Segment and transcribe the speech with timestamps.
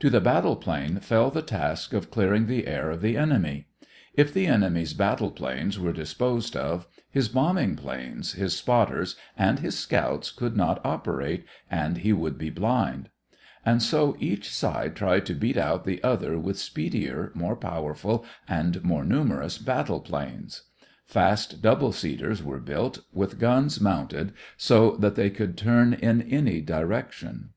[0.00, 3.68] To the battle plane fell the task of clearing the air of the enemy.
[4.12, 9.78] If the enemy's battle planes were disposed of, his bombing planes, his spotters, and his
[9.78, 13.08] scouts could not operate, and he would be blind.
[13.64, 18.84] And so each side tried to beat out the other with speedier, more powerful, and
[18.84, 20.64] more numerous battle planes.
[21.06, 26.60] Fast double seaters were built with guns mounted so that they could turn in any
[26.60, 27.54] direction.